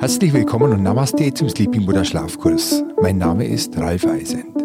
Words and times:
Herzlich 0.00 0.32
willkommen 0.32 0.72
und 0.72 0.82
Namaste 0.82 1.34
zum 1.34 1.48
Sleeping 1.48 1.84
Buddha 1.84 2.04
Schlafkurs. 2.04 2.84
Mein 3.02 3.18
Name 3.18 3.46
ist 3.46 3.76
Ralf 3.76 4.06
Eisend. 4.06 4.56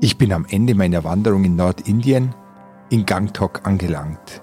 Ich 0.00 0.16
bin 0.16 0.32
am 0.32 0.46
Ende 0.48 0.74
meiner 0.74 1.04
Wanderung 1.04 1.44
in 1.44 1.56
Nordindien 1.56 2.34
in 2.88 3.04
Gangtok 3.04 3.62
angelangt 3.64 4.42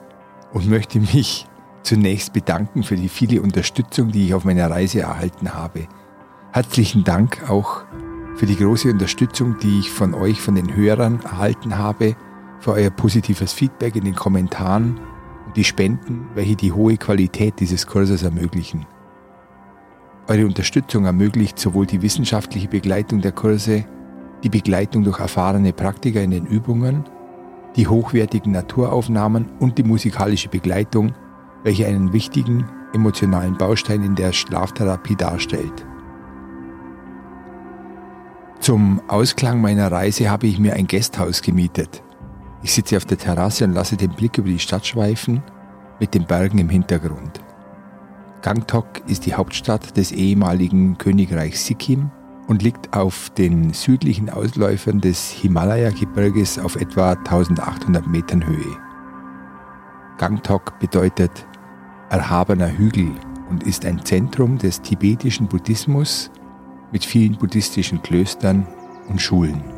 und 0.52 0.70
möchte 0.70 1.00
mich 1.00 1.48
zunächst 1.82 2.34
bedanken 2.34 2.84
für 2.84 2.96
die 2.96 3.10
viele 3.10 3.42
Unterstützung, 3.42 4.12
die 4.12 4.28
ich 4.28 4.34
auf 4.34 4.44
meiner 4.44 4.70
Reise 4.70 5.02
erhalten 5.02 5.54
habe. 5.54 5.88
Herzlichen 6.52 7.04
Dank 7.04 7.50
auch 7.50 7.84
für 8.36 8.46
die 8.46 8.58
große 8.58 8.90
Unterstützung, 8.90 9.58
die 9.62 9.80
ich 9.80 9.92
von 9.92 10.14
euch, 10.14 10.42
von 10.42 10.56
den 10.56 10.76
Hörern 10.76 11.22
erhalten 11.24 11.78
habe, 11.78 12.16
für 12.60 12.74
euer 12.74 12.90
positives 12.90 13.54
Feedback 13.54 13.96
in 13.96 14.06
den 14.06 14.16
Kommentaren 14.16 15.00
und 15.46 15.58
die 15.58 15.64
Spenden, 15.64 16.28
welche 16.36 16.56
die 16.56 16.72
hohe 16.72 16.98
Qualität 16.98 17.60
dieses 17.60 17.88
Kurses 17.88 18.24
ermöglichen. 18.24 18.86
Eure 20.28 20.46
Unterstützung 20.46 21.06
ermöglicht 21.06 21.60
sowohl 21.60 21.86
die 21.86 22.02
wissenschaftliche 22.02 22.68
Begleitung 22.68 23.22
der 23.22 23.34
Kurse, 23.34 23.86
die 24.44 24.50
Begleitung 24.50 25.04
durch 25.04 25.20
erfahrene 25.20 25.74
Praktiker 25.74 26.22
in 26.22 26.32
den 26.32 26.46
Übungen, 26.46 27.04
die 27.76 27.88
hochwertigen 27.88 28.52
Naturaufnahmen 28.52 29.48
und 29.60 29.78
die 29.78 29.84
musikalische 29.84 30.50
Begleitung, 30.50 31.14
welche 31.64 31.88
einen 31.88 32.14
wichtigen 32.14 32.66
emotionalen 32.94 33.58
Baustein 33.58 34.04
in 34.04 34.16
der 34.16 34.32
Schlaftherapie 34.32 35.16
darstellt. 35.16 35.86
Zum 38.60 39.02
Ausklang 39.08 39.60
meiner 39.60 39.92
Reise 39.92 40.30
habe 40.30 40.48
ich 40.48 40.60
mir 40.60 40.74
ein 40.74 40.88
Gasthaus 40.88 41.42
gemietet. 41.42 42.03
Ich 42.64 42.74
sitze 42.74 42.96
auf 42.96 43.06
der 43.06 43.18
Terrasse 43.18 43.66
und 43.66 43.74
lasse 43.74 43.98
den 43.98 44.12
Blick 44.12 44.38
über 44.38 44.48
die 44.48 44.60
Stadt 44.60 44.88
schweifen 44.88 45.44
mit 46.00 46.14
den 46.14 46.26
Bergen 46.26 46.58
im 46.60 46.70
Hintergrund. 46.70 47.42
Gangtok 48.42 48.88
ist 49.08 49.26
die 49.26 49.34
Hauptstadt 49.34 49.96
des 49.98 50.12
ehemaligen 50.12 50.98
Königreichs 50.98 51.66
Sikkim 51.66 52.10
und 52.48 52.62
liegt 52.62 52.94
auf 52.94 53.30
den 53.32 53.74
südlichen 53.74 54.30
Ausläufern 54.30 55.02
des 55.02 55.30
Himalaya-Gebirges 55.30 56.60
auf 56.60 56.76
etwa 56.76 57.12
1800 57.12 58.08
Metern 58.08 58.46
Höhe. 58.46 58.78
Gangtok 60.18 60.80
bedeutet 60.80 61.46
erhabener 62.10 62.78
Hügel 62.78 63.12
und 63.50 63.64
ist 63.64 63.86
ein 63.86 64.04
Zentrum 64.06 64.58
des 64.58 64.82
tibetischen 64.82 65.48
Buddhismus 65.48 66.32
mit 66.92 67.04
vielen 67.04 67.38
buddhistischen 67.38 68.02
Klöstern 68.02 68.68
und 69.10 69.22
Schulen. 69.22 69.73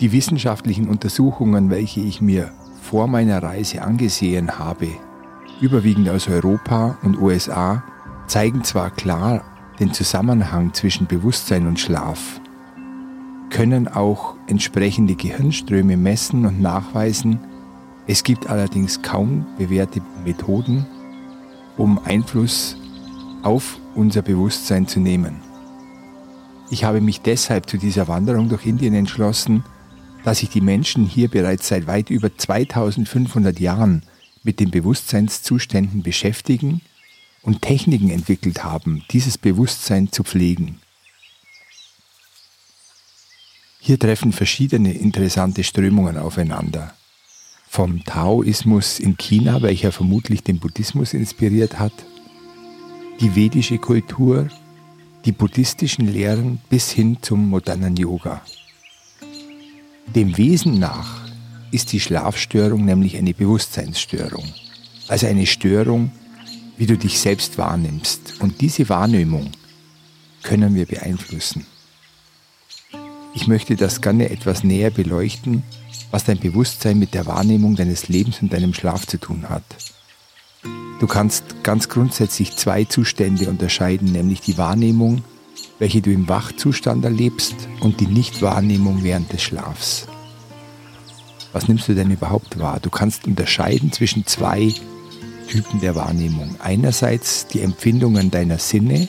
Die 0.00 0.10
wissenschaftlichen 0.10 0.88
Untersuchungen, 0.88 1.70
welche 1.70 2.00
ich 2.00 2.20
mir 2.20 2.50
vor 2.82 3.06
meiner 3.06 3.42
Reise 3.42 3.82
angesehen 3.82 4.58
habe, 4.58 4.88
überwiegend 5.60 6.08
aus 6.08 6.28
Europa 6.28 6.98
und 7.02 7.20
USA, 7.20 7.82
zeigen 8.26 8.64
zwar 8.64 8.90
klar 8.90 9.42
den 9.78 9.92
Zusammenhang 9.92 10.74
zwischen 10.74 11.06
Bewusstsein 11.06 11.66
und 11.66 11.78
Schlaf, 11.78 12.40
können 13.50 13.86
auch 13.86 14.34
entsprechende 14.48 15.14
Gehirnströme 15.14 15.96
messen 15.96 16.44
und 16.44 16.60
nachweisen. 16.60 17.38
Es 18.08 18.24
gibt 18.24 18.48
allerdings 18.50 19.00
kaum 19.00 19.46
bewährte 19.58 20.00
Methoden, 20.24 20.86
um 21.76 22.00
Einfluss 22.04 22.76
auf 23.44 23.78
unser 23.94 24.22
Bewusstsein 24.22 24.88
zu 24.88 24.98
nehmen. 24.98 25.36
Ich 26.70 26.82
habe 26.82 27.00
mich 27.00 27.20
deshalb 27.20 27.70
zu 27.70 27.78
dieser 27.78 28.08
Wanderung 28.08 28.48
durch 28.48 28.66
Indien 28.66 28.94
entschlossen, 28.94 29.62
dass 30.24 30.38
sich 30.38 30.48
die 30.48 30.62
Menschen 30.62 31.06
hier 31.06 31.28
bereits 31.28 31.68
seit 31.68 31.86
weit 31.86 32.10
über 32.10 32.36
2500 32.36 33.60
Jahren 33.60 34.02
mit 34.42 34.58
den 34.58 34.70
Bewusstseinszuständen 34.70 36.02
beschäftigen 36.02 36.80
und 37.42 37.62
Techniken 37.62 38.10
entwickelt 38.10 38.64
haben, 38.64 39.04
dieses 39.10 39.38
Bewusstsein 39.38 40.10
zu 40.10 40.24
pflegen. 40.24 40.80
Hier 43.78 43.98
treffen 43.98 44.32
verschiedene 44.32 44.94
interessante 44.94 45.62
Strömungen 45.62 46.16
aufeinander. 46.16 46.94
Vom 47.68 48.02
Taoismus 48.04 48.98
in 48.98 49.18
China, 49.18 49.60
welcher 49.60 49.92
vermutlich 49.92 50.42
den 50.42 50.58
Buddhismus 50.58 51.12
inspiriert 51.12 51.78
hat, 51.78 51.92
die 53.20 53.34
vedische 53.34 53.78
Kultur, 53.78 54.48
die 55.26 55.32
buddhistischen 55.32 56.10
Lehren 56.10 56.60
bis 56.70 56.90
hin 56.90 57.18
zum 57.20 57.48
modernen 57.48 57.96
Yoga. 57.96 58.42
Dem 60.06 60.36
Wesen 60.36 60.78
nach 60.78 61.20
ist 61.70 61.92
die 61.92 62.00
Schlafstörung 62.00 62.84
nämlich 62.84 63.16
eine 63.16 63.34
Bewusstseinsstörung, 63.34 64.44
also 65.08 65.26
eine 65.26 65.46
Störung, 65.46 66.12
wie 66.76 66.86
du 66.86 66.96
dich 66.96 67.18
selbst 67.18 67.58
wahrnimmst. 67.58 68.40
Und 68.40 68.60
diese 68.60 68.88
Wahrnehmung 68.88 69.50
können 70.42 70.74
wir 70.74 70.86
beeinflussen. 70.86 71.66
Ich 73.34 73.48
möchte 73.48 73.74
das 73.74 74.00
gerne 74.00 74.30
etwas 74.30 74.62
näher 74.62 74.90
beleuchten, 74.90 75.64
was 76.12 76.24
dein 76.24 76.38
Bewusstsein 76.38 76.98
mit 76.98 77.14
der 77.14 77.26
Wahrnehmung 77.26 77.74
deines 77.74 78.08
Lebens 78.08 78.40
und 78.40 78.52
deinem 78.52 78.74
Schlaf 78.74 79.06
zu 79.06 79.18
tun 79.18 79.48
hat. 79.48 79.64
Du 81.00 81.08
kannst 81.08 81.64
ganz 81.64 81.88
grundsätzlich 81.88 82.54
zwei 82.54 82.84
Zustände 82.84 83.48
unterscheiden, 83.48 84.12
nämlich 84.12 84.40
die 84.40 84.56
Wahrnehmung 84.56 85.24
welche 85.78 86.00
du 86.00 86.10
im 86.10 86.28
Wachzustand 86.28 87.04
erlebst 87.04 87.54
und 87.80 88.00
die 88.00 88.06
Nichtwahrnehmung 88.06 89.02
während 89.02 89.32
des 89.32 89.42
Schlafs. 89.42 90.06
Was 91.52 91.68
nimmst 91.68 91.88
du 91.88 91.94
denn 91.94 92.10
überhaupt 92.10 92.58
wahr? 92.58 92.80
Du 92.80 92.90
kannst 92.90 93.26
unterscheiden 93.26 93.92
zwischen 93.92 94.26
zwei 94.26 94.74
Typen 95.48 95.80
der 95.80 95.94
Wahrnehmung. 95.94 96.56
Einerseits 96.60 97.46
die 97.46 97.60
Empfindungen 97.60 98.30
deiner 98.30 98.58
Sinne, 98.58 99.08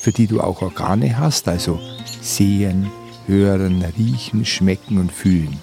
für 0.00 0.12
die 0.12 0.26
du 0.26 0.40
auch 0.40 0.60
Organe 0.62 1.18
hast, 1.18 1.48
also 1.48 1.80
sehen, 2.20 2.90
hören, 3.26 3.84
riechen, 3.96 4.44
schmecken 4.44 4.98
und 4.98 5.12
fühlen. 5.12 5.56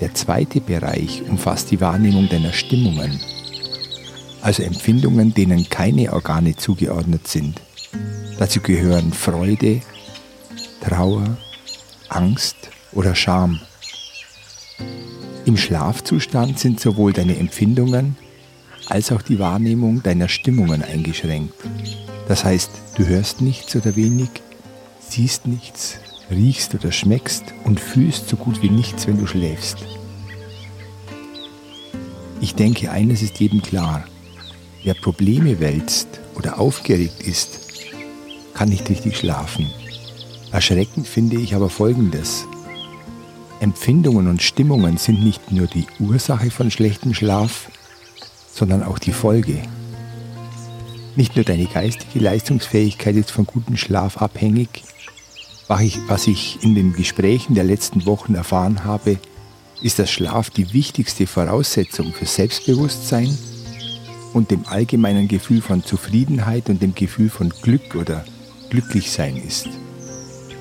Der 0.00 0.14
zweite 0.14 0.60
Bereich 0.60 1.22
umfasst 1.28 1.70
die 1.70 1.80
Wahrnehmung 1.80 2.28
deiner 2.28 2.52
Stimmungen, 2.52 3.20
also 4.42 4.62
Empfindungen, 4.62 5.32
denen 5.32 5.68
keine 5.68 6.12
Organe 6.12 6.56
zugeordnet 6.56 7.26
sind. 7.26 7.60
Dazu 8.38 8.60
gehören 8.60 9.12
Freude, 9.12 9.80
Trauer, 10.80 11.36
Angst 12.08 12.56
oder 12.92 13.14
Scham. 13.14 13.60
Im 15.44 15.56
Schlafzustand 15.56 16.58
sind 16.58 16.80
sowohl 16.80 17.12
deine 17.12 17.36
Empfindungen 17.38 18.16
als 18.86 19.12
auch 19.12 19.22
die 19.22 19.38
Wahrnehmung 19.38 20.02
deiner 20.02 20.28
Stimmungen 20.28 20.82
eingeschränkt. 20.82 21.54
Das 22.28 22.44
heißt, 22.44 22.70
du 22.96 23.06
hörst 23.06 23.40
nichts 23.40 23.76
oder 23.76 23.96
wenig, 23.96 24.30
siehst 25.00 25.46
nichts, 25.46 25.98
riechst 26.30 26.74
oder 26.74 26.92
schmeckst 26.92 27.44
und 27.64 27.80
fühlst 27.80 28.28
so 28.28 28.36
gut 28.36 28.62
wie 28.62 28.70
nichts, 28.70 29.06
wenn 29.06 29.18
du 29.18 29.26
schläfst. 29.26 29.78
Ich 32.40 32.54
denke, 32.54 32.90
eines 32.90 33.22
ist 33.22 33.40
jedem 33.40 33.62
klar. 33.62 34.04
Wer 34.82 34.94
Probleme 34.94 35.60
wälzt 35.60 36.08
oder 36.34 36.58
aufgeregt 36.58 37.22
ist, 37.22 37.63
kann 38.54 38.68
nicht 38.68 38.88
richtig 38.88 39.16
schlafen. 39.16 39.70
Erschreckend 40.52 41.06
finde 41.06 41.36
ich 41.36 41.54
aber 41.54 41.68
Folgendes. 41.68 42.46
Empfindungen 43.60 44.28
und 44.28 44.42
Stimmungen 44.42 44.96
sind 44.96 45.24
nicht 45.24 45.50
nur 45.50 45.66
die 45.66 45.86
Ursache 45.98 46.50
von 46.50 46.70
schlechtem 46.70 47.14
Schlaf, 47.14 47.70
sondern 48.52 48.82
auch 48.82 48.98
die 48.98 49.12
Folge. 49.12 49.62
Nicht 51.16 51.36
nur 51.36 51.44
deine 51.44 51.66
geistige 51.66 52.18
Leistungsfähigkeit 52.18 53.16
ist 53.16 53.30
von 53.30 53.46
gutem 53.46 53.76
Schlaf 53.76 54.18
abhängig, 54.18 54.84
was 55.68 56.26
ich 56.26 56.62
in 56.62 56.74
den 56.74 56.92
Gesprächen 56.92 57.54
der 57.54 57.64
letzten 57.64 58.06
Wochen 58.06 58.34
erfahren 58.34 58.84
habe, 58.84 59.18
ist 59.82 59.98
das 59.98 60.10
Schlaf 60.10 60.50
die 60.50 60.72
wichtigste 60.72 61.26
Voraussetzung 61.26 62.12
für 62.12 62.26
Selbstbewusstsein 62.26 63.36
und 64.34 64.50
dem 64.50 64.66
allgemeinen 64.66 65.26
Gefühl 65.26 65.62
von 65.62 65.82
Zufriedenheit 65.82 66.68
und 66.68 66.82
dem 66.82 66.94
Gefühl 66.94 67.30
von 67.30 67.50
Glück 67.62 67.94
oder 67.94 68.24
Glücklichsein 68.70 69.36
ist. 69.36 69.68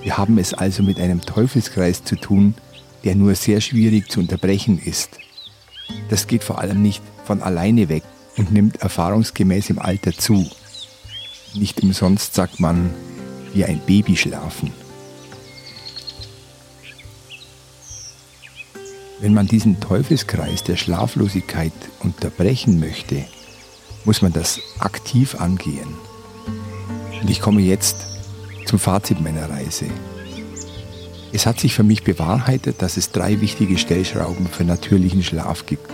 Wir 0.01 0.17
haben 0.17 0.38
es 0.38 0.53
also 0.53 0.83
mit 0.83 1.00
einem 1.00 1.21
Teufelskreis 1.21 2.03
zu 2.03 2.15
tun, 2.15 2.55
der 3.03 3.15
nur 3.15 3.35
sehr 3.35 3.61
schwierig 3.61 4.09
zu 4.09 4.19
unterbrechen 4.19 4.79
ist. 4.79 5.19
Das 6.09 6.27
geht 6.27 6.44
vor 6.44 6.59
allem 6.59 6.81
nicht 6.81 7.01
von 7.25 7.41
alleine 7.41 7.89
weg 7.89 8.03
und 8.38 8.51
nimmt 8.51 8.77
erfahrungsgemäß 8.77 9.69
im 9.69 9.79
Alter 9.79 10.13
zu. 10.13 10.50
Nicht 11.53 11.81
umsonst 11.81 12.33
sagt 12.33 12.59
man, 12.59 12.89
wie 13.53 13.65
ein 13.65 13.79
Baby 13.85 14.17
schlafen. 14.17 14.71
Wenn 19.19 19.33
man 19.33 19.47
diesen 19.47 19.79
Teufelskreis 19.79 20.63
der 20.63 20.75
Schlaflosigkeit 20.75 21.71
unterbrechen 22.01 22.79
möchte, 22.79 23.23
muss 24.03 24.21
man 24.21 24.33
das 24.33 24.59
aktiv 24.79 25.35
angehen. 25.39 25.95
Und 27.24 27.30
ich 27.30 27.40
komme 27.40 27.62
jetzt 27.62 27.96
zum 28.66 28.80
Fazit 28.80 29.22
meiner 29.22 29.50
Reise. 29.50 29.86
Es 31.31 31.46
hat 31.46 31.58
sich 31.58 31.74
für 31.74 31.84
mich 31.84 32.04
bewahrheitet, 32.04 32.81
dass 32.81 32.98
es 32.98 33.12
drei 33.12 33.40
wichtige 33.40 33.78
Stellschrauben 33.78 34.46
für 34.46 34.66
natürlichen 34.66 35.24
Schlaf 35.24 35.66
gibt. 35.66 35.90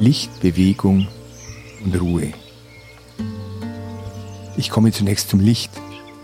Licht, 0.00 0.40
Bewegung 0.40 1.06
und 1.84 2.00
Ruhe. 2.00 2.32
Ich 4.56 4.70
komme 4.70 4.92
zunächst 4.92 5.28
zum 5.28 5.40
Licht. 5.40 5.70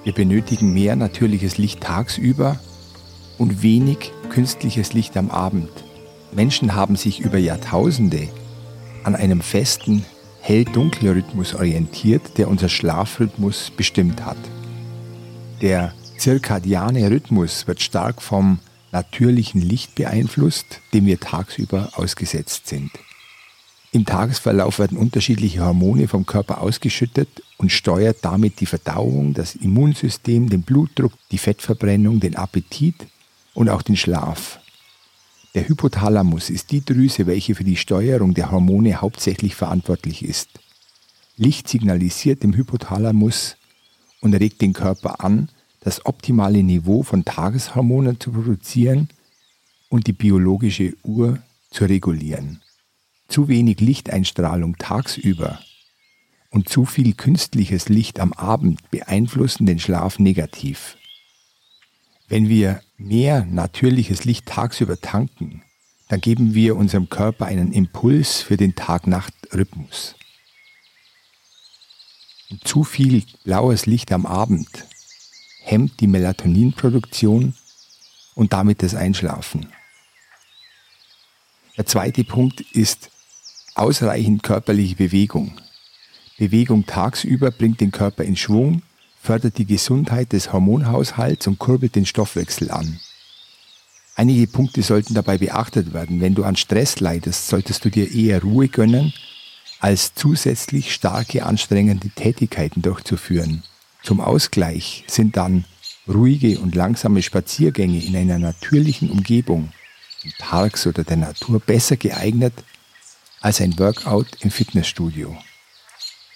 Wir 0.02 0.14
benötigen 0.14 0.72
mehr 0.72 0.96
natürliches 0.96 1.58
Licht 1.58 1.82
tagsüber 1.82 2.58
und 3.36 3.62
wenig 3.62 4.12
künstliches 4.30 4.94
Licht 4.94 5.14
am 5.18 5.30
Abend. 5.30 5.70
Menschen 6.32 6.74
haben 6.74 6.96
sich 6.96 7.20
über 7.20 7.36
Jahrtausende 7.36 8.28
an 9.04 9.14
einem 9.14 9.42
festen 9.42 10.06
Hell-Dunkel-Rhythmus 10.42 11.54
orientiert, 11.54 12.38
der 12.38 12.48
unser 12.48 12.68
Schlafrhythmus 12.68 13.70
bestimmt 13.76 14.24
hat. 14.24 14.38
Der 15.60 15.92
zirkadiane 16.18 17.10
Rhythmus 17.10 17.66
wird 17.66 17.80
stark 17.80 18.22
vom 18.22 18.58
natürlichen 18.92 19.60
Licht 19.60 19.94
beeinflusst, 19.94 20.80
dem 20.92 21.06
wir 21.06 21.20
tagsüber 21.20 21.90
ausgesetzt 21.94 22.66
sind. 22.66 22.90
Im 23.92 24.04
Tagesverlauf 24.04 24.78
werden 24.78 24.96
unterschiedliche 24.96 25.64
Hormone 25.64 26.06
vom 26.06 26.24
Körper 26.24 26.60
ausgeschüttet 26.60 27.42
und 27.56 27.72
steuert 27.72 28.18
damit 28.22 28.60
die 28.60 28.66
Verdauung, 28.66 29.34
das 29.34 29.56
Immunsystem, 29.56 30.48
den 30.48 30.62
Blutdruck, 30.62 31.12
die 31.32 31.38
Fettverbrennung, 31.38 32.20
den 32.20 32.36
Appetit 32.36 32.94
und 33.52 33.68
auch 33.68 33.82
den 33.82 33.96
Schlaf. 33.96 34.60
Der 35.54 35.68
Hypothalamus 35.68 36.48
ist 36.48 36.70
die 36.70 36.84
Drüse, 36.84 37.26
welche 37.26 37.56
für 37.56 37.64
die 37.64 37.76
Steuerung 37.76 38.34
der 38.34 38.52
Hormone 38.52 39.00
hauptsächlich 39.00 39.56
verantwortlich 39.56 40.24
ist. 40.24 40.48
Licht 41.36 41.68
signalisiert 41.68 42.42
dem 42.42 42.54
Hypothalamus 42.54 43.56
und 44.20 44.34
regt 44.34 44.60
den 44.60 44.72
Körper 44.72 45.24
an, 45.24 45.48
das 45.80 46.06
optimale 46.06 46.62
Niveau 46.62 47.02
von 47.02 47.24
Tageshormonen 47.24 48.20
zu 48.20 48.30
produzieren 48.30 49.08
und 49.88 50.06
die 50.06 50.12
biologische 50.12 50.94
Uhr 51.02 51.38
zu 51.70 51.84
regulieren. 51.84 52.62
Zu 53.28 53.48
wenig 53.48 53.80
Lichteinstrahlung 53.80 54.76
tagsüber 54.76 55.58
und 56.50 56.68
zu 56.68 56.84
viel 56.84 57.14
künstliches 57.14 57.88
Licht 57.88 58.20
am 58.20 58.32
Abend 58.32 58.88
beeinflussen 58.90 59.66
den 59.66 59.78
Schlaf 59.78 60.18
negativ. 60.18 60.96
Wenn 62.28 62.48
wir 62.48 62.82
mehr 63.00 63.46
natürliches 63.46 64.24
Licht 64.24 64.46
tagsüber 64.46 65.00
tanken, 65.00 65.62
dann 66.08 66.20
geben 66.20 66.54
wir 66.54 66.76
unserem 66.76 67.08
Körper 67.08 67.46
einen 67.46 67.72
Impuls 67.72 68.42
für 68.42 68.56
den 68.56 68.74
Tag-Nacht-Rhythmus. 68.74 70.16
Zu 72.64 72.84
viel 72.84 73.24
blaues 73.44 73.86
Licht 73.86 74.12
am 74.12 74.26
Abend 74.26 74.68
hemmt 75.62 76.00
die 76.00 76.08
Melatoninproduktion 76.08 77.54
und 78.34 78.52
damit 78.52 78.82
das 78.82 78.94
Einschlafen. 78.94 79.72
Der 81.76 81.86
zweite 81.86 82.24
Punkt 82.24 82.60
ist 82.72 83.10
ausreichend 83.74 84.42
körperliche 84.42 84.96
Bewegung. 84.96 85.58
Bewegung 86.38 86.86
tagsüber 86.86 87.50
bringt 87.50 87.80
den 87.80 87.92
Körper 87.92 88.24
in 88.24 88.36
Schwung, 88.36 88.82
fördert 89.22 89.58
die 89.58 89.66
Gesundheit 89.66 90.32
des 90.32 90.52
Hormonhaushalts 90.52 91.46
und 91.46 91.58
kurbelt 91.58 91.94
den 91.94 92.06
Stoffwechsel 92.06 92.70
an. 92.70 92.98
Einige 94.16 94.46
Punkte 94.46 94.82
sollten 94.82 95.14
dabei 95.14 95.38
beachtet 95.38 95.92
werden. 95.92 96.20
Wenn 96.20 96.34
du 96.34 96.44
an 96.44 96.56
Stress 96.56 97.00
leidest, 97.00 97.48
solltest 97.48 97.84
du 97.84 97.90
dir 97.90 98.12
eher 98.12 98.42
Ruhe 98.42 98.68
gönnen, 98.68 99.12
als 99.78 100.14
zusätzlich 100.14 100.92
starke 100.92 101.46
anstrengende 101.46 102.10
Tätigkeiten 102.10 102.82
durchzuführen. 102.82 103.62
Zum 104.02 104.20
Ausgleich 104.20 105.04
sind 105.06 105.36
dann 105.36 105.64
ruhige 106.08 106.58
und 106.58 106.74
langsame 106.74 107.22
Spaziergänge 107.22 108.02
in 108.02 108.16
einer 108.16 108.38
natürlichen 108.38 109.10
Umgebung, 109.10 109.72
in 110.22 110.32
Parks 110.38 110.86
oder 110.86 111.04
der 111.04 111.16
Natur, 111.16 111.60
besser 111.60 111.96
geeignet 111.96 112.52
als 113.40 113.60
ein 113.60 113.78
Workout 113.78 114.26
im 114.40 114.50
Fitnessstudio. 114.50 115.36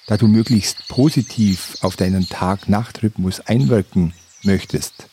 Da 0.06 0.17
du 0.17 0.27
möglichst 0.27 0.87
positiv 0.89 1.79
auf 1.81 1.97
deinen 1.97 2.29
Tag-Nacht-Rhythmus 2.29 3.41
einwirken 3.41 4.12
möchtest, 4.43 5.09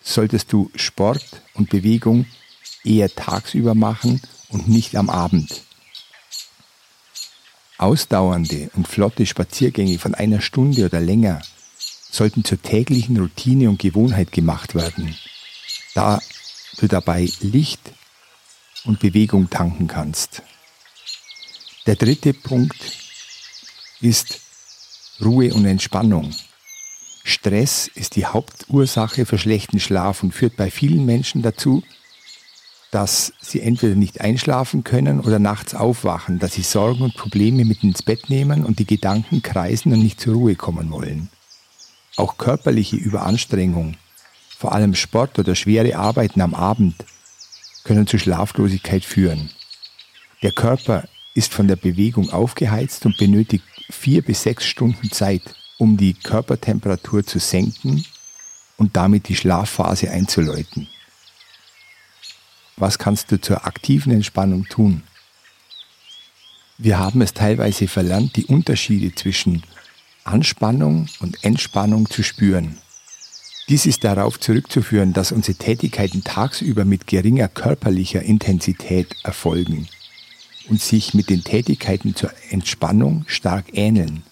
solltest 0.00 0.52
du 0.52 0.70
Sport 0.76 1.42
und 1.54 1.70
Bewegung 1.70 2.26
eher 2.84 3.12
tagsüber 3.12 3.74
machen 3.74 4.20
und 4.48 4.68
nicht 4.68 4.96
am 4.96 5.10
Abend. 5.10 5.62
Ausdauernde 7.78 8.70
und 8.74 8.86
flotte 8.86 9.26
Spaziergänge 9.26 9.98
von 9.98 10.14
einer 10.14 10.40
Stunde 10.40 10.84
oder 10.84 11.00
länger 11.00 11.42
sollten 12.10 12.44
zur 12.44 12.62
täglichen 12.62 13.16
Routine 13.16 13.70
und 13.70 13.80
Gewohnheit 13.80 14.30
gemacht 14.30 14.74
werden, 14.74 15.16
da 15.94 16.20
du 16.78 16.86
dabei 16.86 17.28
Licht 17.40 17.80
und 18.84 19.00
Bewegung 19.00 19.50
tanken 19.50 19.88
kannst. 19.88 20.42
Der 21.86 21.96
dritte 21.96 22.34
Punkt 22.34 23.01
ist 24.02 24.40
Ruhe 25.24 25.52
und 25.54 25.64
Entspannung. 25.64 26.34
Stress 27.24 27.88
ist 27.94 28.16
die 28.16 28.26
Hauptursache 28.26 29.26
für 29.26 29.38
schlechten 29.38 29.78
Schlaf 29.78 30.22
und 30.22 30.32
führt 30.32 30.56
bei 30.56 30.70
vielen 30.70 31.06
Menschen 31.06 31.42
dazu, 31.42 31.82
dass 32.90 33.32
sie 33.40 33.60
entweder 33.60 33.94
nicht 33.94 34.20
einschlafen 34.20 34.84
können 34.84 35.20
oder 35.20 35.38
nachts 35.38 35.74
aufwachen, 35.74 36.38
dass 36.38 36.54
sie 36.54 36.62
Sorgen 36.62 37.02
und 37.02 37.14
Probleme 37.14 37.64
mit 37.64 37.82
ins 37.84 38.02
Bett 38.02 38.28
nehmen 38.28 38.64
und 38.66 38.80
die 38.80 38.86
Gedanken 38.86 39.40
kreisen 39.40 39.92
und 39.92 40.00
nicht 40.00 40.20
zur 40.20 40.34
Ruhe 40.34 40.56
kommen 40.56 40.90
wollen. 40.90 41.30
Auch 42.16 42.36
körperliche 42.36 42.96
Überanstrengung, 42.96 43.96
vor 44.58 44.72
allem 44.72 44.94
Sport 44.94 45.38
oder 45.38 45.54
schwere 45.54 45.96
Arbeiten 45.96 46.42
am 46.42 46.54
Abend, 46.54 46.96
können 47.84 48.06
zu 48.06 48.18
Schlaflosigkeit 48.18 49.04
führen. 49.04 49.50
Der 50.42 50.52
Körper 50.52 51.08
ist 51.34 51.54
von 51.54 51.68
der 51.68 51.76
Bewegung 51.76 52.30
aufgeheizt 52.30 53.06
und 53.06 53.16
benötigt 53.16 53.64
vier 53.92 54.22
bis 54.22 54.42
sechs 54.42 54.66
Stunden 54.66 55.10
Zeit, 55.10 55.42
um 55.78 55.96
die 55.96 56.14
Körpertemperatur 56.14 57.24
zu 57.24 57.38
senken 57.38 58.04
und 58.76 58.96
damit 58.96 59.28
die 59.28 59.36
Schlafphase 59.36 60.10
einzuläuten. 60.10 60.88
Was 62.76 62.98
kannst 62.98 63.30
du 63.30 63.40
zur 63.40 63.66
aktiven 63.66 64.12
Entspannung 64.12 64.64
tun? 64.64 65.02
Wir 66.78 66.98
haben 66.98 67.20
es 67.20 67.32
teilweise 67.32 67.86
verlernt, 67.86 68.34
die 68.36 68.46
Unterschiede 68.46 69.14
zwischen 69.14 69.62
Anspannung 70.24 71.08
und 71.20 71.44
Entspannung 71.44 72.08
zu 72.08 72.22
spüren. 72.22 72.78
Dies 73.68 73.86
ist 73.86 74.02
darauf 74.02 74.40
zurückzuführen, 74.40 75.12
dass 75.12 75.30
unsere 75.30 75.56
Tätigkeiten 75.56 76.24
tagsüber 76.24 76.84
mit 76.84 77.06
geringer 77.06 77.48
körperlicher 77.48 78.22
Intensität 78.22 79.14
erfolgen 79.22 79.88
und 80.72 80.80
sich 80.80 81.12
mit 81.12 81.28
den 81.28 81.44
Tätigkeiten 81.44 82.16
zur 82.16 82.30
Entspannung 82.48 83.26
stark 83.26 83.66
ähneln. 83.74 84.22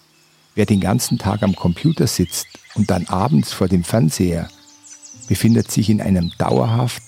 Wer 0.55 0.65
den 0.65 0.81
ganzen 0.81 1.19
Tag 1.19 1.43
am 1.43 1.55
Computer 1.55 2.07
sitzt 2.07 2.47
und 2.73 2.89
dann 2.89 3.05
abends 3.05 3.53
vor 3.53 3.67
dem 3.67 3.83
Fernseher, 3.83 4.49
befindet 5.27 5.69
sich 5.69 5.91
in 5.91 6.01
einem 6.01 6.31
dauerhaft 6.39 7.03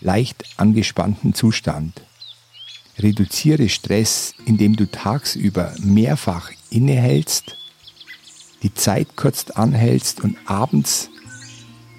leicht 0.00 0.44
angespannten 0.56 1.34
Zustand. 1.34 2.00
Reduziere 2.98 3.68
Stress, 3.68 4.32
indem 4.46 4.76
du 4.76 4.90
tagsüber 4.90 5.74
mehrfach 5.82 6.50
innehältst 6.70 7.58
die 8.62 8.72
Zeit 8.72 9.08
kurz 9.14 9.50
anhältst 9.50 10.22
und 10.22 10.38
abends 10.46 11.10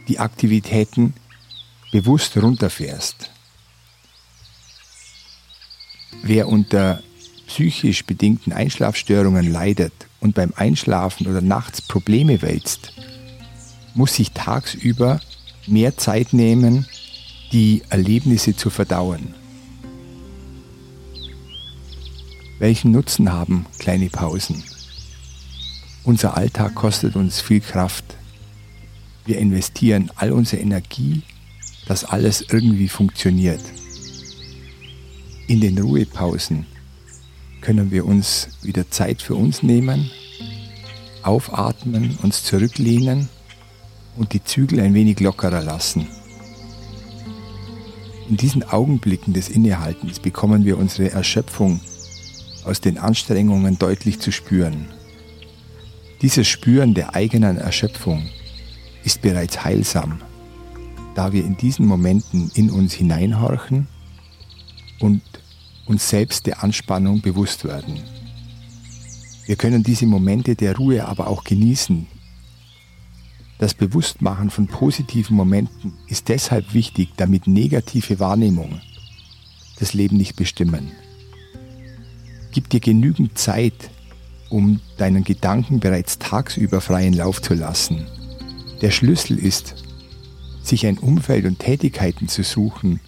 die 0.07 0.17
Aktivitäten 0.17 1.13
bewusst 1.91 2.38
runterfährst. 2.38 3.29
Wer 6.23 6.47
unter 6.47 7.01
psychisch 7.47 8.05
bedingten 8.05 8.53
Einschlafstörungen 8.53 9.51
leidet 9.51 9.93
und 10.19 10.35
beim 10.35 10.53
Einschlafen 10.55 11.27
oder 11.27 11.41
nachts 11.41 11.81
Probleme 11.81 12.41
wälzt, 12.41 12.93
muss 13.93 14.15
sich 14.15 14.31
tagsüber 14.31 15.19
mehr 15.67 15.97
Zeit 15.97 16.33
nehmen, 16.33 16.85
die 17.51 17.83
Erlebnisse 17.89 18.55
zu 18.55 18.69
verdauen. 18.69 19.33
Welchen 22.59 22.91
Nutzen 22.91 23.33
haben 23.33 23.65
kleine 23.79 24.09
Pausen? 24.09 24.63
Unser 26.03 26.37
Alltag 26.37 26.75
kostet 26.75 27.15
uns 27.15 27.41
viel 27.41 27.59
Kraft. 27.59 28.05
Wir 29.25 29.39
investieren 29.39 30.11
all 30.15 30.31
unsere 30.31 30.61
Energie, 30.61 31.23
dass 31.87 32.05
alles 32.05 32.45
irgendwie 32.49 32.87
funktioniert. 32.87 33.61
In 35.51 35.60
den 35.60 35.77
Ruhepausen 35.79 36.65
können 37.60 37.91
wir 37.91 38.05
uns 38.05 38.48
wieder 38.62 38.89
Zeit 38.89 39.22
für 39.22 39.36
uns 39.36 39.63
nehmen, 39.63 40.10
aufatmen, 41.24 42.17
uns 42.24 42.46
zurücklehnen 42.46 43.27
und 44.15 44.31
die 44.31 44.41
Zügel 44.41 44.79
ein 44.79 44.93
wenig 44.93 45.20
lockerer 45.20 45.62
lassen. 45.62 46.08
In 48.29 48.38
diesen 48.38 48.63
Augenblicken 48.63 49.34
des 49.34 49.50
Innehaltens 49.50 50.22
bekommen 50.22 50.63
wir 50.63 50.77
unsere 50.77 51.12
Erschöpfung 51.12 51.81
aus 52.63 52.79
den 52.79 52.98
Anstrengungen 52.98 53.77
deutlich 53.77 54.22
zu 54.22 54.31
spüren. 54.31 54.86
Dieses 56.22 56.48
Spüren 56.48 56.93
der 56.93 57.13
eigenen 57.13 57.58
Erschöpfung 57.58 58.29
ist 59.03 59.22
bereits 59.22 59.65
heilsam. 59.65 60.22
da 61.13 61.34
wir 61.34 61.43
in 61.43 61.58
diesen 61.58 61.88
Momenten 61.88 62.50
in 62.55 62.70
uns 62.72 62.93
hineinhorchen 62.93 63.89
und 65.01 65.22
uns 65.85 66.09
selbst 66.09 66.45
der 66.45 66.63
Anspannung 66.63 67.21
bewusst 67.21 67.65
werden. 67.65 68.01
Wir 69.45 69.55
können 69.55 69.83
diese 69.83 70.05
Momente 70.05 70.55
der 70.55 70.77
Ruhe 70.77 71.05
aber 71.05 71.27
auch 71.27 71.43
genießen. 71.43 72.07
Das 73.57 73.73
Bewusstmachen 73.73 74.50
von 74.50 74.67
positiven 74.67 75.35
Momenten 75.35 75.93
ist 76.07 76.29
deshalb 76.29 76.73
wichtig, 76.73 77.09
damit 77.17 77.47
negative 77.47 78.19
Wahrnehmungen 78.19 78.81
das 79.81 79.93
Leben 79.93 80.17
nicht 80.17 80.35
bestimmen. 80.35 80.91
Gib 82.51 82.69
dir 82.69 82.79
genügend 82.79 83.38
Zeit, 83.38 83.89
um 84.50 84.79
deinen 84.97 85.23
Gedanken 85.23 85.79
bereits 85.79 86.19
tagsüber 86.19 86.81
freien 86.81 87.13
Lauf 87.13 87.41
zu 87.41 87.55
lassen. 87.55 88.05
Der 88.81 88.91
Schlüssel 88.91 89.38
ist, 89.39 89.75
sich 90.63 90.85
ein 90.85 90.97
Umfeld 90.97 91.45
und 91.45 91.59
Tätigkeiten 91.59 92.27
zu 92.27 92.43
suchen, 92.43 93.00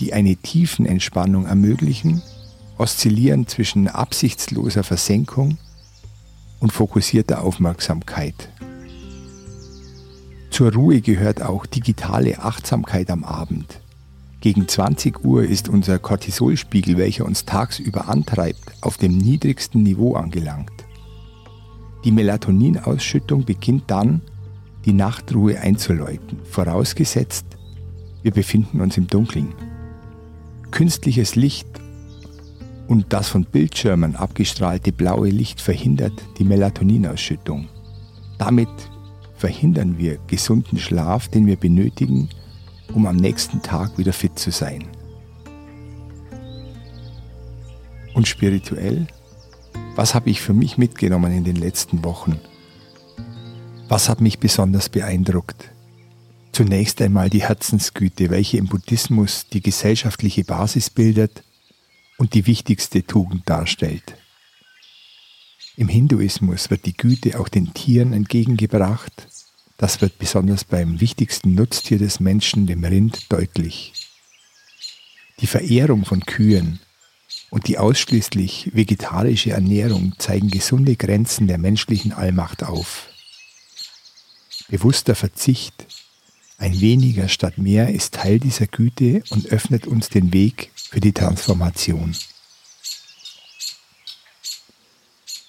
die 0.00 0.14
eine 0.14 0.36
tiefen 0.36 0.86
Entspannung 0.86 1.46
ermöglichen, 1.46 2.22
oszillieren 2.78 3.46
zwischen 3.46 3.86
absichtsloser 3.86 4.82
Versenkung 4.82 5.58
und 6.58 6.72
fokussierter 6.72 7.42
Aufmerksamkeit. 7.42 8.48
Zur 10.50 10.72
Ruhe 10.72 11.00
gehört 11.00 11.42
auch 11.42 11.66
digitale 11.66 12.38
Achtsamkeit 12.40 13.10
am 13.10 13.24
Abend. 13.24 13.80
Gegen 14.40 14.66
20 14.66 15.22
Uhr 15.22 15.44
ist 15.44 15.68
unser 15.68 15.98
Cortisolspiegel, 15.98 16.96
welcher 16.96 17.26
uns 17.26 17.44
tagsüber 17.44 18.08
antreibt, 18.08 18.72
auf 18.80 18.96
dem 18.96 19.18
niedrigsten 19.18 19.82
Niveau 19.82 20.14
angelangt. 20.14 20.72
Die 22.04 22.10
Melatoninausschüttung 22.10 23.44
beginnt 23.44 23.84
dann, 23.88 24.22
die 24.86 24.94
Nachtruhe 24.94 25.60
einzuläuten, 25.60 26.38
vorausgesetzt, 26.44 27.44
wir 28.22 28.32
befinden 28.32 28.80
uns 28.80 28.96
im 28.96 29.06
Dunkeln. 29.06 29.54
Künstliches 30.70 31.36
Licht 31.36 31.68
und 32.88 33.12
das 33.12 33.28
von 33.28 33.44
Bildschirmen 33.44 34.16
abgestrahlte 34.16 34.92
blaue 34.92 35.28
Licht 35.28 35.60
verhindert 35.60 36.12
die 36.38 36.44
Melatoninausschüttung. 36.44 37.68
Damit 38.38 38.68
verhindern 39.36 39.98
wir 39.98 40.18
gesunden 40.26 40.78
Schlaf, 40.78 41.28
den 41.28 41.46
wir 41.46 41.56
benötigen, 41.56 42.28
um 42.94 43.06
am 43.06 43.16
nächsten 43.16 43.62
Tag 43.62 43.96
wieder 43.98 44.12
fit 44.12 44.38
zu 44.38 44.50
sein. 44.50 44.84
Und 48.14 48.26
spirituell? 48.26 49.06
Was 49.96 50.14
habe 50.14 50.30
ich 50.30 50.40
für 50.40 50.54
mich 50.54 50.78
mitgenommen 50.78 51.32
in 51.32 51.44
den 51.44 51.56
letzten 51.56 52.04
Wochen? 52.04 52.40
Was 53.88 54.08
hat 54.08 54.20
mich 54.20 54.38
besonders 54.38 54.88
beeindruckt? 54.88 55.72
Zunächst 56.60 57.00
einmal 57.00 57.30
die 57.30 57.40
Herzensgüte, 57.40 58.28
welche 58.28 58.58
im 58.58 58.66
Buddhismus 58.66 59.46
die 59.50 59.62
gesellschaftliche 59.62 60.44
Basis 60.44 60.90
bildet 60.90 61.42
und 62.18 62.34
die 62.34 62.46
wichtigste 62.46 63.02
Tugend 63.02 63.48
darstellt. 63.48 64.14
Im 65.78 65.88
Hinduismus 65.88 66.68
wird 66.68 66.84
die 66.84 66.94
Güte 66.94 67.40
auch 67.40 67.48
den 67.48 67.72
Tieren 67.72 68.12
entgegengebracht. 68.12 69.26
Das 69.78 70.02
wird 70.02 70.18
besonders 70.18 70.64
beim 70.64 71.00
wichtigsten 71.00 71.54
Nutztier 71.54 71.96
des 71.96 72.20
Menschen, 72.20 72.66
dem 72.66 72.84
Rind, 72.84 73.32
deutlich. 73.32 73.94
Die 75.40 75.46
Verehrung 75.46 76.04
von 76.04 76.20
Kühen 76.20 76.78
und 77.48 77.68
die 77.68 77.78
ausschließlich 77.78 78.72
vegetarische 78.74 79.52
Ernährung 79.52 80.12
zeigen 80.18 80.50
gesunde 80.50 80.96
Grenzen 80.96 81.46
der 81.46 81.56
menschlichen 81.56 82.12
Allmacht 82.12 82.62
auf. 82.64 83.08
Bewusster 84.68 85.14
Verzicht 85.14 85.86
ein 86.60 86.78
weniger 86.82 87.28
statt 87.28 87.56
mehr 87.56 87.88
ist 87.88 88.14
Teil 88.14 88.38
dieser 88.38 88.66
Güte 88.66 89.22
und 89.30 89.46
öffnet 89.46 89.86
uns 89.86 90.10
den 90.10 90.34
Weg 90.34 90.70
für 90.74 91.00
die 91.00 91.12
Transformation. 91.12 92.14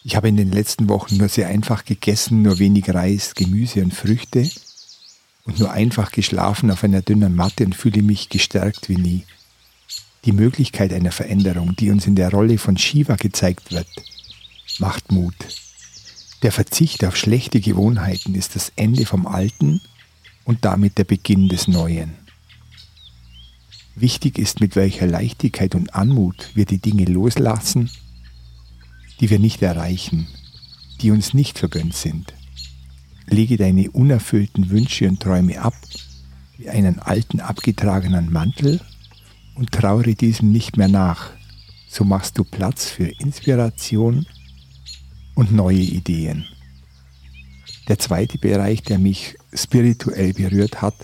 Ich 0.05 0.15
habe 0.15 0.29
in 0.29 0.37
den 0.37 0.53
letzten 0.53 0.87
Wochen 0.87 1.17
nur 1.17 1.27
sehr 1.27 1.49
einfach 1.49 1.83
gegessen, 1.83 2.41
nur 2.41 2.59
wenig 2.59 2.89
Reis, 2.89 3.35
Gemüse 3.35 3.83
und 3.83 3.93
Früchte 3.93 4.49
und 5.43 5.59
nur 5.59 5.71
einfach 5.71 6.13
geschlafen 6.13 6.71
auf 6.71 6.81
einer 6.85 7.01
dünnen 7.01 7.35
Matte 7.35 7.65
und 7.65 7.75
fühle 7.75 8.03
mich 8.03 8.29
gestärkt 8.29 8.87
wie 8.87 8.97
nie. 8.97 9.25
Die 10.23 10.31
Möglichkeit 10.31 10.93
einer 10.93 11.11
Veränderung, 11.11 11.75
die 11.75 11.91
uns 11.91 12.07
in 12.07 12.15
der 12.15 12.31
Rolle 12.31 12.57
von 12.57 12.77
Shiva 12.77 13.17
gezeigt 13.17 13.73
wird, 13.73 13.89
macht 14.79 15.11
Mut. 15.11 15.35
Der 16.41 16.53
Verzicht 16.53 17.03
auf 17.03 17.17
schlechte 17.17 17.59
Gewohnheiten 17.59 18.33
ist 18.33 18.55
das 18.55 18.71
Ende 18.77 19.05
vom 19.05 19.27
Alten 19.27 19.81
und 20.43 20.65
damit 20.65 20.97
der 20.97 21.03
Beginn 21.03 21.49
des 21.49 21.67
Neuen. 21.67 22.13
Wichtig 23.95 24.37
ist, 24.37 24.61
mit 24.61 24.75
welcher 24.75 25.05
Leichtigkeit 25.05 25.75
und 25.75 25.93
Anmut 25.93 26.51
wir 26.55 26.65
die 26.65 26.79
Dinge 26.79 27.05
loslassen, 27.05 27.89
die 29.19 29.29
wir 29.29 29.39
nicht 29.39 29.61
erreichen, 29.61 30.27
die 31.01 31.11
uns 31.11 31.33
nicht 31.33 31.59
vergönnt 31.59 31.95
sind. 31.95 32.33
Lege 33.27 33.57
deine 33.57 33.91
unerfüllten 33.91 34.69
Wünsche 34.69 35.07
und 35.07 35.19
Träume 35.21 35.61
ab, 35.61 35.75
wie 36.57 36.69
einen 36.69 36.99
alten 36.99 37.39
abgetragenen 37.39 38.31
Mantel, 38.31 38.81
und 39.55 39.71
trauere 39.71 40.15
diesem 40.15 40.51
nicht 40.51 40.77
mehr 40.77 40.87
nach. 40.87 41.29
So 41.87 42.03
machst 42.03 42.37
du 42.37 42.43
Platz 42.43 42.89
für 42.89 43.07
Inspiration 43.19 44.25
und 45.35 45.51
neue 45.51 45.77
Ideen. 45.77 46.45
Der 47.87 47.99
zweite 47.99 48.37
Bereich, 48.37 48.83
der 48.83 48.99
mich 48.99 49.37
spirituell 49.53 50.33
berührt 50.33 50.81
hat, 50.81 50.95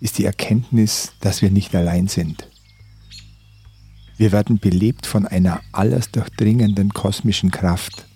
ist 0.00 0.18
die 0.18 0.24
Erkenntnis, 0.24 1.12
dass 1.20 1.42
wir 1.42 1.50
nicht 1.50 1.74
allein 1.74 2.08
sind. 2.08 2.48
Wir 4.16 4.32
werden 4.32 4.58
belebt 4.58 5.06
von 5.06 5.26
einer 5.26 5.60
alles 5.72 6.10
durchdringenden 6.10 6.90
kosmischen 6.90 7.50
Kraft, 7.50 8.06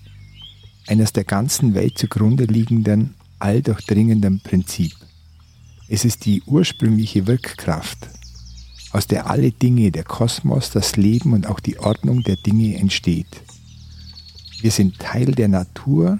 eines 0.86 1.12
der 1.12 1.24
ganzen 1.24 1.74
Welt 1.74 1.98
zugrunde 1.98 2.44
liegenden, 2.44 3.14
alldurchdringenden 3.38 4.40
Prinzip. 4.40 4.92
Es 5.88 6.04
ist 6.04 6.24
die 6.24 6.42
ursprüngliche 6.42 7.26
Wirkkraft, 7.26 7.98
aus 8.92 9.06
der 9.06 9.28
alle 9.28 9.50
Dinge, 9.50 9.90
der 9.90 10.04
Kosmos, 10.04 10.70
das 10.70 10.96
Leben 10.96 11.32
und 11.32 11.46
auch 11.46 11.60
die 11.60 11.78
Ordnung 11.78 12.22
der 12.22 12.36
Dinge 12.36 12.76
entsteht. 12.76 13.42
Wir 14.60 14.70
sind 14.70 14.98
Teil 14.98 15.32
der 15.32 15.48
Natur 15.48 16.18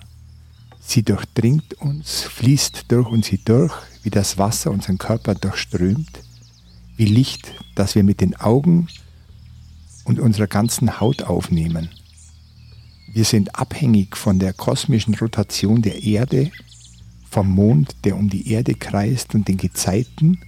Sie 0.91 1.05
durchdringt 1.05 1.75
uns, 1.75 2.23
fließt 2.23 2.87
durch 2.89 3.07
uns 3.07 3.29
hindurch, 3.29 3.73
wie 4.03 4.11
das 4.11 4.39
Wasser 4.39 4.73
unseren 4.73 4.99
Körper 4.99 5.37
durchströmt, 5.37 6.11
wie 6.97 7.05
Licht, 7.05 7.53
das 7.77 7.95
wir 7.95 8.03
mit 8.03 8.21
den 8.21 8.35
Augen 8.35 8.89
und 10.03 10.19
unserer 10.19 10.49
ganzen 10.49 10.99
Haut 10.99 11.23
aufnehmen. 11.23 11.91
Wir 13.13 13.25
sind 13.25 13.55
abhängig 13.55 14.17
von 14.17 14.41
der 14.41 14.53
kosmischen 14.53 15.15
Rotation 15.15 15.81
der 15.81 16.03
Erde, 16.03 16.51
vom 17.31 17.49
Mond, 17.49 17.95
der 18.03 18.17
um 18.17 18.29
die 18.29 18.51
Erde 18.51 18.75
kreist 18.75 19.37
und 19.37 19.47
den 19.47 19.59
Gezeiten, 19.59 20.41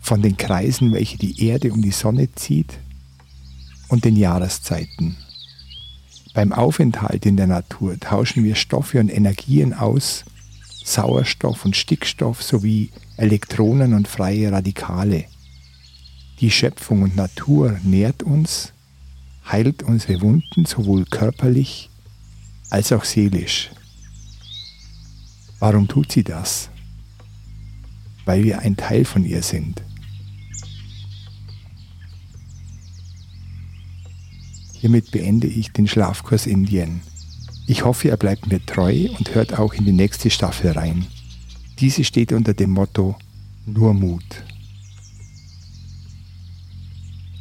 von 0.00 0.20
den 0.20 0.36
Kreisen, 0.36 0.90
welche 0.92 1.16
die 1.16 1.46
Erde 1.46 1.72
um 1.72 1.80
die 1.80 1.92
Sonne 1.92 2.28
zieht 2.34 2.76
und 3.86 4.04
den 4.04 4.16
Jahreszeiten. 4.16 5.16
Beim 6.34 6.52
Aufenthalt 6.52 7.26
in 7.26 7.36
der 7.36 7.46
Natur 7.46 7.98
tauschen 7.98 8.44
wir 8.44 8.54
Stoffe 8.54 9.00
und 9.00 9.08
Energien 9.08 9.74
aus, 9.74 10.24
Sauerstoff 10.84 11.64
und 11.64 11.76
Stickstoff 11.76 12.42
sowie 12.42 12.90
Elektronen 13.16 13.94
und 13.94 14.08
freie 14.08 14.52
Radikale. 14.52 15.24
Die 16.40 16.50
Schöpfung 16.50 17.02
und 17.02 17.16
Natur 17.16 17.78
nährt 17.82 18.22
uns, 18.22 18.72
heilt 19.50 19.82
unsere 19.82 20.20
Wunden 20.20 20.66
sowohl 20.66 21.04
körperlich 21.04 21.90
als 22.70 22.92
auch 22.92 23.04
seelisch. 23.04 23.70
Warum 25.58 25.88
tut 25.88 26.12
sie 26.12 26.22
das? 26.22 26.70
Weil 28.24 28.44
wir 28.44 28.60
ein 28.60 28.76
Teil 28.76 29.04
von 29.04 29.24
ihr 29.24 29.42
sind. 29.42 29.82
Hiermit 34.80 35.10
beende 35.10 35.48
ich 35.48 35.72
den 35.72 35.88
Schlafkurs 35.88 36.46
Indien. 36.46 37.00
Ich 37.66 37.84
hoffe, 37.84 38.10
er 38.10 38.16
bleibt 38.16 38.46
mir 38.46 38.64
treu 38.64 39.08
und 39.18 39.34
hört 39.34 39.58
auch 39.58 39.74
in 39.74 39.84
die 39.84 39.92
nächste 39.92 40.30
Staffel 40.30 40.70
rein. 40.70 41.06
Diese 41.80 42.04
steht 42.04 42.32
unter 42.32 42.54
dem 42.54 42.70
Motto 42.70 43.16
Nur 43.66 43.92
Mut. 43.92 44.44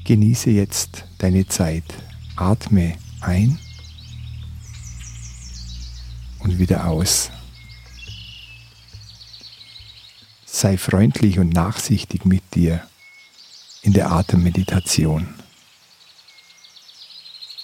Genieße 0.04 0.50
jetzt 0.50 1.06
deine 1.20 1.48
Zeit. 1.48 1.84
Atme 2.36 2.96
ein 3.22 3.60
und 6.40 6.60
wieder 6.60 6.88
aus. 6.88 7.30
Sei 10.46 10.78
freundlich 10.78 11.40
und 11.40 11.54
nachsichtig 11.54 12.26
mit 12.26 12.44
dir 12.56 12.82
in 13.84 13.94
der 13.94 14.12
Atemmeditation. 14.12 15.37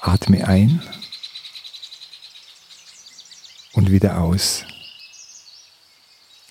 Atme 0.05 0.45
ein 0.45 0.83
und 3.71 3.89
wieder 3.89 4.19
aus. 4.19 4.65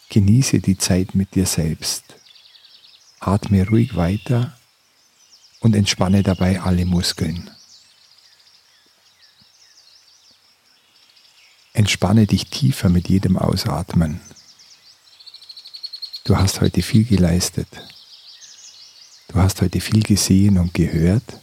Genieße 0.09 0.61
die 0.61 0.79
Zeit 0.79 1.15
mit 1.15 1.35
dir 1.35 1.45
selbst. 1.45 2.03
Atme 3.21 3.69
ruhig 3.69 3.95
weiter 3.95 4.57
und 5.61 5.77
entspanne 5.77 6.23
dabei 6.23 6.63
alle 6.63 6.87
Muskeln. 6.87 7.51
Entspanne 11.75 12.27
dich 12.27 12.47
tiefer 12.47 12.89
mit 12.89 13.11
jedem 13.11 13.37
Ausatmen. 13.37 14.23
Du 16.25 16.39
hast 16.39 16.63
heute 16.63 16.81
viel 16.81 17.05
geleistet. 17.05 17.69
Du 19.29 19.35
hast 19.35 19.61
heute 19.61 19.83
viel 19.83 20.03
gesehen 20.03 20.57
und 20.57 20.73
gehört. 20.73 21.43